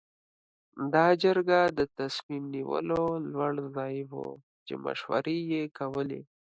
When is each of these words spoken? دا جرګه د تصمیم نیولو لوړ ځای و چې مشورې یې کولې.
دا 0.93 1.05
جرګه 1.23 1.59
د 1.77 1.79
تصمیم 1.99 2.43
نیولو 2.55 3.03
لوړ 3.31 3.53
ځای 3.75 3.97
و 4.09 4.13
چې 4.65 4.73
مشورې 4.85 5.37
یې 5.51 5.63
کولې. 5.77 6.21